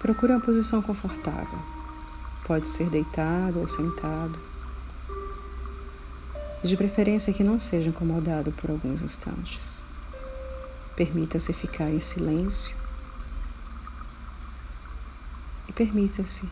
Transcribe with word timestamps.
Procure 0.00 0.32
uma 0.32 0.40
posição 0.40 0.80
confortável. 0.80 1.58
Pode 2.46 2.66
ser 2.66 2.88
deitado 2.88 3.60
ou 3.60 3.68
sentado. 3.68 4.36
De 6.64 6.74
preferência 6.74 7.34
que 7.34 7.44
não 7.44 7.60
seja 7.60 7.90
incomodado 7.90 8.50
por 8.50 8.70
alguns 8.70 9.02
instantes. 9.02 9.84
Permita-se 10.96 11.52
ficar 11.52 11.90
em 11.90 12.00
silêncio 12.00 12.74
e 15.68 15.72
permita-se 15.72 16.48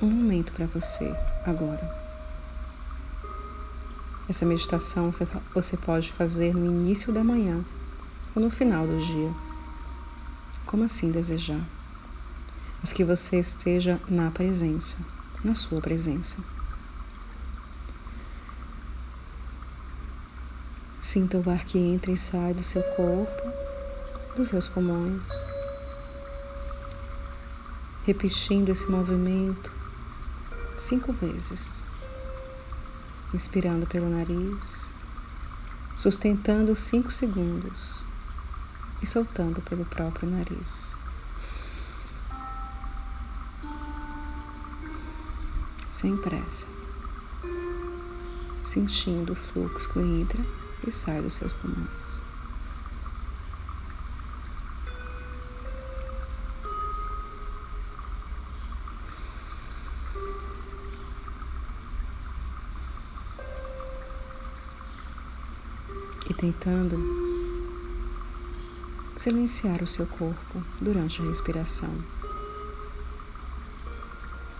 um 0.00 0.08
momento 0.08 0.52
para 0.52 0.66
você 0.66 1.14
agora. 1.44 2.06
Essa 4.28 4.46
meditação 4.46 5.12
você 5.54 5.76
pode 5.76 6.10
fazer 6.10 6.54
no 6.54 6.66
início 6.66 7.12
da 7.12 7.22
manhã 7.22 7.62
ou 8.34 8.42
no 8.42 8.50
final 8.50 8.86
do 8.86 9.00
dia, 9.00 9.32
como 10.64 10.84
assim 10.84 11.10
desejar, 11.10 11.60
mas 12.86 12.92
que 12.92 13.02
você 13.02 13.40
esteja 13.40 14.00
na 14.08 14.30
presença, 14.30 14.96
na 15.42 15.56
sua 15.56 15.80
presença. 15.80 16.36
Sinta 21.00 21.36
o 21.36 21.50
ar 21.50 21.64
que 21.64 21.76
entra 21.78 22.12
e 22.12 22.16
sai 22.16 22.54
do 22.54 22.62
seu 22.62 22.84
corpo, 22.94 23.52
dos 24.36 24.50
seus 24.50 24.68
pulmões, 24.68 25.28
repetindo 28.04 28.68
esse 28.68 28.88
movimento 28.88 29.68
cinco 30.78 31.12
vezes 31.12 31.82
inspirando 33.34 33.84
pelo 33.88 34.08
nariz, 34.08 34.94
sustentando 35.96 36.76
cinco 36.76 37.10
segundos 37.10 38.06
e 39.02 39.06
soltando 39.08 39.60
pelo 39.62 39.84
próprio 39.84 40.30
nariz. 40.30 40.85
Sem 45.96 46.14
pressa, 46.14 46.66
sentindo 48.62 49.32
o 49.32 49.34
fluxo 49.34 49.90
que 49.94 49.98
entra 49.98 50.44
e 50.86 50.92
sai 50.92 51.22
dos 51.22 51.32
seus 51.32 51.54
pulmões. 51.54 52.22
e 66.28 66.34
tentando 66.34 66.98
silenciar 69.16 69.82
o 69.82 69.86
seu 69.86 70.06
corpo 70.06 70.62
durante 70.78 71.22
a 71.22 71.24
respiração, 71.24 71.88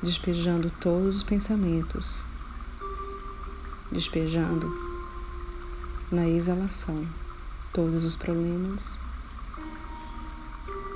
despejando 0.03 0.71
todos 0.81 1.17
os 1.17 1.23
pensamentos, 1.23 2.25
despejando 3.91 4.71
na 6.11 6.29
exalação 6.29 7.07
todos 7.73 8.05
os 8.05 8.15
problemas 8.15 8.99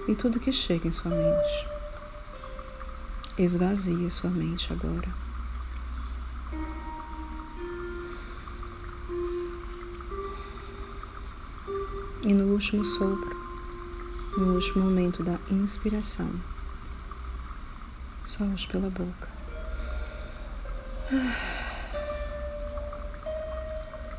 e 0.08 0.14
tudo 0.14 0.40
que 0.40 0.52
chega 0.52 0.88
em 0.88 0.92
sua 0.92 1.10
mente. 1.10 1.68
Esvazie 3.38 4.10
sua 4.10 4.30
mente 4.30 4.72
agora. 4.72 5.08
E 12.22 12.34
no 12.34 12.52
último 12.52 12.84
sopro, 12.84 13.36
no 14.36 14.54
último 14.54 14.84
momento 14.84 15.22
da 15.22 15.38
inspiração, 15.50 16.28
solte 18.41 18.66
pela 18.69 18.88
boca. 18.88 19.28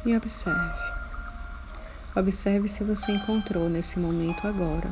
E 0.05 0.15
observe. 0.15 0.91
Observe 2.15 2.67
se 2.67 2.83
você 2.83 3.13
encontrou 3.13 3.67
nesse 3.67 3.97
momento 3.97 4.47
agora 4.47 4.91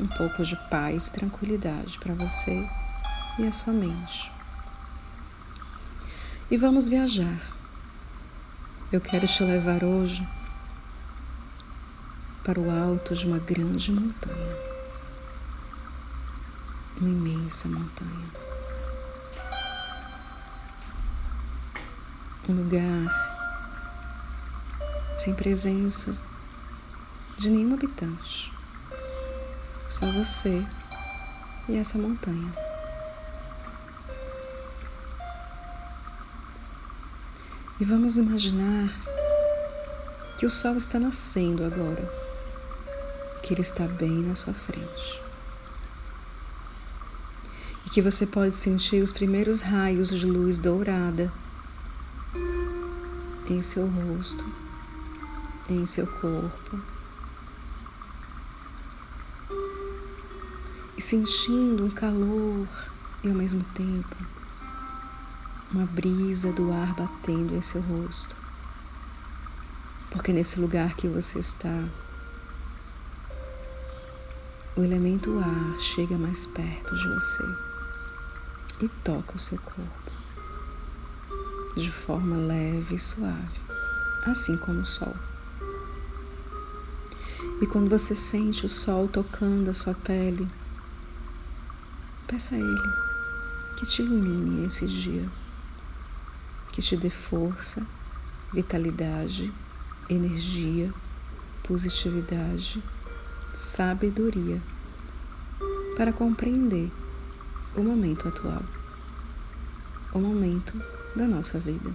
um 0.00 0.06
pouco 0.06 0.42
de 0.44 0.56
paz 0.70 1.06
e 1.06 1.10
tranquilidade 1.10 1.98
para 1.98 2.14
você 2.14 2.66
e 3.38 3.46
a 3.46 3.52
sua 3.52 3.74
mente. 3.74 4.32
E 6.50 6.56
vamos 6.56 6.86
viajar. 6.86 7.38
Eu 8.90 9.00
quero 9.00 9.26
te 9.28 9.42
levar 9.42 9.84
hoje 9.84 10.26
para 12.42 12.58
o 12.58 12.70
alto 12.70 13.14
de 13.14 13.26
uma 13.26 13.38
grande 13.38 13.92
montanha, 13.92 14.56
uma 17.00 17.10
imensa 17.10 17.68
montanha. 17.68 18.53
Lugar 22.52 23.34
sem 25.16 25.34
presença 25.34 26.14
de 27.38 27.48
nenhum 27.48 27.74
habitante, 27.74 28.52
só 29.88 30.10
você 30.12 30.64
e 31.68 31.76
essa 31.76 31.96
montanha. 31.96 32.52
E 37.80 37.84
vamos 37.84 38.18
imaginar 38.18 38.88
que 40.38 40.46
o 40.46 40.50
sol 40.50 40.76
está 40.76 40.98
nascendo 40.98 41.64
agora 41.64 42.24
que 43.42 43.52
Ele 43.52 43.62
está 43.62 43.86
bem 43.86 44.22
na 44.22 44.34
sua 44.34 44.54
frente. 44.54 45.22
E 47.86 47.90
que 47.90 48.00
você 48.00 48.26
pode 48.26 48.56
sentir 48.56 49.02
os 49.02 49.12
primeiros 49.12 49.60
raios 49.60 50.08
de 50.08 50.24
luz 50.24 50.56
dourada 50.56 51.30
em 53.54 53.62
seu 53.62 53.86
rosto, 53.86 54.44
em 55.70 55.86
seu 55.86 56.06
corpo. 56.06 56.80
E 60.96 61.02
sentindo 61.02 61.84
um 61.84 61.90
calor 61.90 62.68
e 63.22 63.28
ao 63.28 63.34
mesmo 63.34 63.64
tempo 63.74 64.16
uma 65.72 65.86
brisa 65.86 66.52
do 66.52 66.72
ar 66.72 66.94
batendo 66.94 67.54
em 67.54 67.62
seu 67.62 67.80
rosto. 67.80 68.36
Porque 70.10 70.32
nesse 70.32 70.60
lugar 70.60 70.94
que 70.94 71.08
você 71.08 71.38
está, 71.40 71.88
o 74.76 74.82
elemento 74.82 75.38
ar 75.38 75.80
chega 75.80 76.16
mais 76.16 76.46
perto 76.46 76.94
de 76.94 77.08
você 77.08 77.44
e 78.84 78.88
toca 79.02 79.36
o 79.36 79.38
seu 79.38 79.58
corpo 79.58 80.03
de 81.76 81.90
forma 81.90 82.36
leve 82.36 82.94
e 82.94 82.98
suave, 82.98 83.60
assim 84.26 84.56
como 84.56 84.80
o 84.80 84.86
sol. 84.86 85.14
E 87.60 87.66
quando 87.66 87.88
você 87.88 88.14
sente 88.14 88.66
o 88.66 88.68
sol 88.68 89.08
tocando 89.08 89.70
a 89.70 89.74
sua 89.74 89.94
pele, 89.94 90.46
peça 92.26 92.54
a 92.54 92.58
Ele 92.58 93.04
que 93.76 93.86
te 93.86 94.02
ilumine 94.02 94.66
esse 94.66 94.86
dia, 94.86 95.28
que 96.72 96.82
te 96.82 96.96
dê 96.96 97.10
força, 97.10 97.86
vitalidade, 98.52 99.52
energia, 100.08 100.92
positividade 101.62 102.82
sabedoria 103.52 104.60
para 105.96 106.12
compreender 106.12 106.90
o 107.76 107.82
momento 107.82 108.28
atual, 108.28 108.62
o 110.12 110.18
momento 110.18 110.72
da 111.14 111.26
nossa 111.26 111.58
vida. 111.58 111.90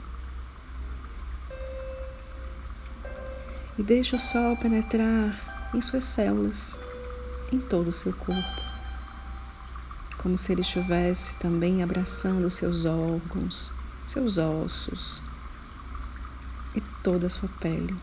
E 3.78 3.84
deixe 3.84 4.16
o 4.16 4.20
sol 4.20 4.58
penetrar 4.58 5.34
em 5.74 5.82
suas 5.82 6.04
células, 6.04 6.76
em 7.52 7.60
todo 7.60 7.90
o 7.90 7.94
seu 7.94 8.12
corpo, 8.14 8.62
como 10.18 10.38
se 10.38 10.52
ele 10.52 10.62
estivesse 10.62 11.36
também 11.36 11.82
abraçando 11.82 12.50
seus 12.52 12.86
órgãos, 12.86 13.72
seus 14.08 14.38
ossos 14.38 15.22
e 16.76 16.82
toda 17.04 17.28
a 17.28 17.30
sua 17.30 17.48
pele. 17.60 17.96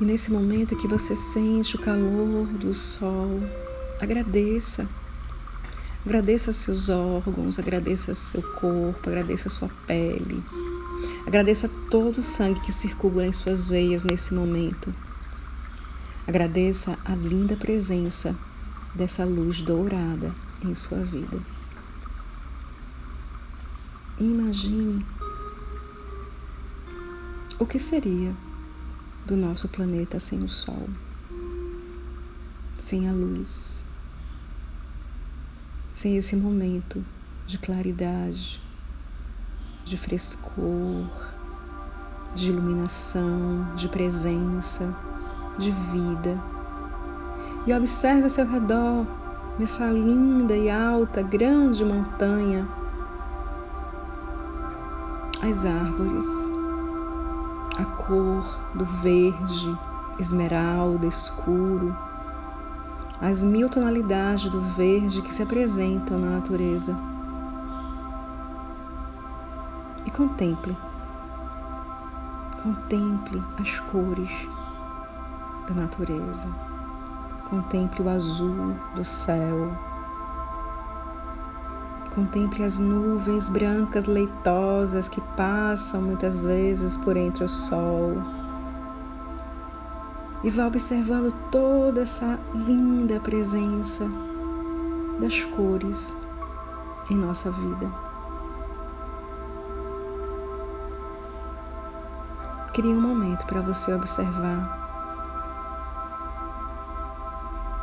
E 0.00 0.04
nesse 0.04 0.32
momento 0.32 0.76
que 0.76 0.88
você 0.88 1.14
sente 1.14 1.76
o 1.76 1.78
calor 1.78 2.46
do 2.46 2.72
sol, 2.72 3.38
agradeça. 4.00 4.88
Agradeça 6.04 6.52
seus 6.52 6.88
órgãos, 6.88 7.58
agradeça 7.58 8.14
seu 8.14 8.42
corpo, 8.54 9.08
agradeça 9.08 9.48
sua 9.48 9.68
pele. 9.86 10.42
Agradeça 11.26 11.68
todo 11.90 12.18
o 12.18 12.22
sangue 12.22 12.60
que 12.60 12.72
circula 12.72 13.26
em 13.26 13.32
suas 13.32 13.68
veias 13.68 14.04
nesse 14.04 14.32
momento. 14.34 14.92
Agradeça 16.26 16.98
a 17.04 17.14
linda 17.14 17.56
presença 17.56 18.34
dessa 18.94 19.24
luz 19.24 19.60
dourada 19.60 20.32
em 20.64 20.74
sua 20.74 20.98
vida. 20.98 21.38
imagine 24.20 25.04
o 27.58 27.64
que 27.64 27.78
seria 27.78 28.34
do 29.26 29.34
nosso 29.34 29.68
planeta 29.68 30.20
sem 30.20 30.42
o 30.42 30.48
Sol, 30.48 30.88
sem 32.78 33.08
a 33.08 33.12
luz, 33.12 33.84
sem 36.00 36.16
esse 36.16 36.34
momento 36.34 37.04
de 37.46 37.58
claridade, 37.58 38.58
de 39.84 39.98
frescor, 39.98 41.04
de 42.34 42.48
iluminação, 42.48 43.74
de 43.76 43.86
presença, 43.86 44.96
de 45.58 45.70
vida. 45.70 46.42
E 47.66 47.74
observe 47.74 48.22
ao 48.22 48.30
seu 48.30 48.50
redor, 48.50 49.06
nessa 49.58 49.90
linda 49.90 50.56
e 50.56 50.70
alta, 50.70 51.20
grande 51.22 51.84
montanha, 51.84 52.66
as 55.42 55.66
árvores, 55.66 56.26
a 57.76 57.84
cor 57.84 58.64
do 58.74 58.86
verde, 58.86 59.78
esmeralda, 60.18 61.06
escuro, 61.06 61.94
as 63.20 63.44
mil 63.44 63.68
tonalidades 63.68 64.48
do 64.48 64.60
verde 64.60 65.20
que 65.20 65.32
se 65.32 65.42
apresentam 65.42 66.18
na 66.18 66.30
natureza. 66.30 66.96
E 70.06 70.10
contemple, 70.10 70.76
contemple 72.62 73.42
as 73.60 73.78
cores 73.80 74.48
da 75.68 75.74
natureza, 75.74 76.48
contemple 77.50 78.02
o 78.02 78.08
azul 78.08 78.74
do 78.94 79.04
céu, 79.04 79.76
contemple 82.14 82.64
as 82.64 82.78
nuvens 82.78 83.50
brancas 83.50 84.06
leitosas 84.06 85.06
que 85.06 85.20
passam 85.36 86.00
muitas 86.00 86.44
vezes 86.44 86.96
por 86.96 87.16
entre 87.16 87.44
o 87.44 87.48
sol 87.48 88.39
e 90.42 90.50
vá 90.50 90.66
observando 90.66 91.32
toda 91.50 92.02
essa 92.02 92.38
linda 92.54 93.20
presença 93.20 94.04
das 95.20 95.44
cores 95.44 96.16
em 97.10 97.16
nossa 97.16 97.50
vida. 97.50 97.90
Crie 102.72 102.94
um 102.94 103.00
momento 103.00 103.44
para 103.46 103.60
você 103.60 103.92
observar 103.92 104.80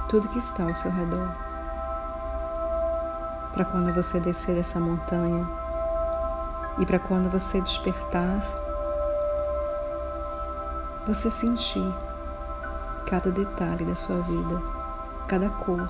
tudo 0.10 0.30
que 0.30 0.39
está 0.39 0.63
ao 0.63 0.75
seu 0.75 0.89
redor. 0.92 1.31
Para 3.53 3.65
quando 3.65 3.94
você 3.94 4.19
descer 4.19 4.56
dessa 4.56 4.80
montanha 4.80 5.48
e 6.80 6.86
para 6.86 7.00
quando 7.00 7.30
você 7.30 7.60
despertar, 7.62 8.42
você 11.06 11.30
sentir 11.30 11.94
cada 13.07 13.31
detalhe 13.31 13.86
da 13.86 13.95
sua 13.95 14.19
vida, 14.19 14.62
cada 15.30 15.50
cor 15.50 15.88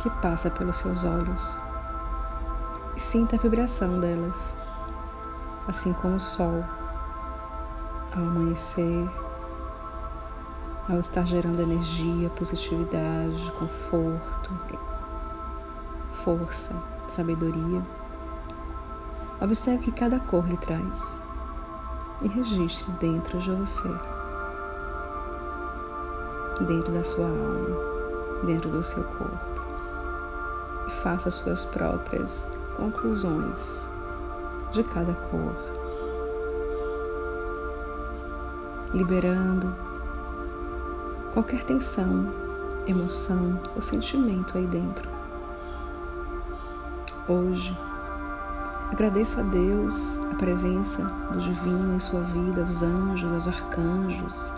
que 0.00 0.10
passa 0.20 0.50
pelos 0.50 0.78
seus 0.78 1.04
olhos 1.04 1.56
e 2.96 3.00
sinta 3.00 3.36
a 3.36 3.38
vibração 3.38 4.00
delas, 4.00 4.56
assim 5.68 5.92
como 5.92 6.16
o 6.16 6.20
sol 6.20 6.64
ao 8.16 8.22
amanhecer, 8.22 9.08
ao 10.88 10.98
estar 10.98 11.24
gerando 11.24 11.62
energia, 11.62 12.28
positividade, 12.30 13.52
conforto, 13.56 14.50
força, 16.24 16.74
sabedoria. 17.06 17.80
Observe 19.40 19.84
que 19.84 19.92
cada 19.92 20.18
cor 20.18 20.48
lhe 20.48 20.56
traz 20.56 21.20
e 22.22 22.28
registre 22.28 22.90
dentro 22.94 23.38
de 23.38 23.52
você 23.52 24.15
dentro 26.60 26.92
da 26.92 27.02
sua 27.02 27.26
alma, 27.26 27.76
dentro 28.44 28.70
do 28.70 28.82
seu 28.82 29.02
corpo. 29.02 29.38
E 30.86 30.90
faça 31.02 31.30
suas 31.30 31.64
próprias 31.64 32.48
conclusões 32.76 33.90
de 34.70 34.82
cada 34.82 35.14
cor, 35.14 35.56
liberando 38.92 39.74
qualquer 41.32 41.64
tensão, 41.64 42.32
emoção 42.86 43.60
ou 43.74 43.82
sentimento 43.82 44.56
aí 44.56 44.66
dentro. 44.66 45.08
Hoje, 47.28 47.76
agradeça 48.92 49.40
a 49.40 49.44
Deus 49.44 50.18
a 50.30 50.34
presença 50.36 51.02
do 51.32 51.38
divino 51.38 51.94
em 51.94 52.00
sua 52.00 52.20
vida, 52.22 52.62
os 52.62 52.82
anjos, 52.82 53.32
os 53.32 53.48
arcanjos, 53.48 54.52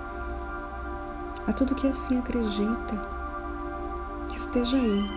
a 1.49 1.53
tudo 1.53 1.75
que 1.75 1.89
assim 1.89 2.19
acredita, 2.19 3.01
que 4.29 4.37
esteja 4.37 4.77
aí, 4.77 5.11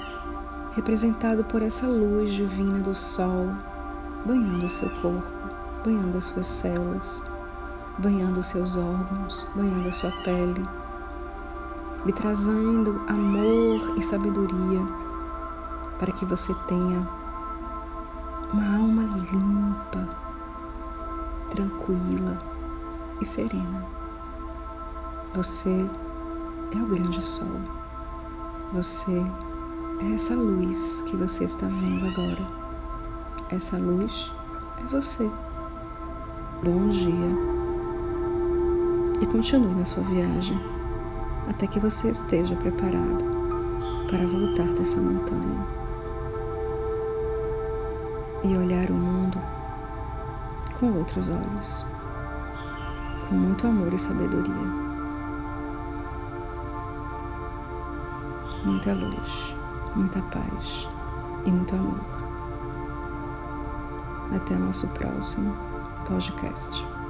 representado 0.71 1.43
por 1.43 1.61
essa 1.61 1.85
luz 1.85 2.31
divina 2.31 2.79
do 2.79 2.95
sol, 2.95 3.49
banhando 4.25 4.63
o 4.63 4.69
seu 4.69 4.89
corpo, 5.01 5.27
banhando 5.83 6.17
as 6.17 6.25
suas 6.25 6.47
células, 6.47 7.21
banhando 7.97 8.39
os 8.39 8.47
seus 8.47 8.77
órgãos, 8.77 9.45
banhando 9.53 9.89
a 9.89 9.91
sua 9.91 10.09
pele, 10.23 10.63
lhe 12.05 12.13
trazendo 12.13 13.01
amor 13.09 13.97
e 13.97 14.01
sabedoria 14.01 14.79
para 15.99 16.13
que 16.13 16.23
você 16.23 16.53
tenha 16.65 17.05
uma 18.53 18.77
alma 18.77 19.03
limpa, 19.03 20.07
tranquila 21.49 22.37
e 23.19 23.25
serena. 23.25 23.85
Você 25.33 25.89
é 26.73 26.77
o 26.77 26.85
grande 26.85 27.21
sol. 27.21 27.59
Você 28.73 29.23
é 30.01 30.13
essa 30.13 30.33
luz 30.33 31.01
que 31.03 31.15
você 31.15 31.43
está 31.43 31.67
vendo 31.67 32.07
agora. 32.07 32.47
Essa 33.49 33.77
luz 33.77 34.31
é 34.79 34.83
você. 34.87 35.29
Bom 36.63 36.87
dia. 36.89 37.11
E 39.21 39.25
continue 39.25 39.75
na 39.75 39.85
sua 39.85 40.03
viagem 40.03 40.59
até 41.49 41.67
que 41.67 41.79
você 41.79 42.09
esteja 42.09 42.55
preparado 42.55 43.25
para 44.09 44.25
voltar 44.25 44.67
dessa 44.73 44.99
montanha 44.99 45.67
e 48.43 48.57
olhar 48.57 48.89
o 48.89 48.93
mundo 48.93 49.37
com 50.79 50.91
outros 50.97 51.29
olhos, 51.29 51.85
com 53.27 53.35
muito 53.35 53.67
amor 53.67 53.93
e 53.93 53.99
sabedoria. 53.99 54.90
Muita 58.63 58.93
luz, 58.93 59.55
muita 59.95 60.21
paz 60.23 60.87
e 61.45 61.51
muito 61.51 61.75
amor. 61.75 61.99
Até 64.35 64.55
nosso 64.55 64.87
próximo 64.89 65.55
podcast. 66.07 67.00